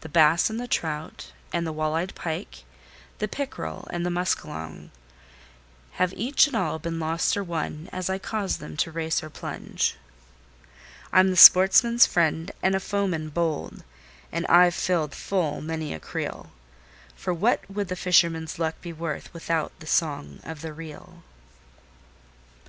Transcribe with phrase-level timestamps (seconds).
[0.00, 2.64] The bass and the trout, and the wall eyed pike,
[3.20, 4.90] the pickerel and muskalonge,
[5.92, 9.30] Have each and all been lost or won as I caused them to race or
[9.30, 9.94] plunge,
[11.12, 13.84] I'm the sportsman's friend, and a foeman bold,
[14.32, 16.50] and I've filled full many a creel;
[17.14, 21.22] For what would the fisherman's luck be worth without the song of the reel?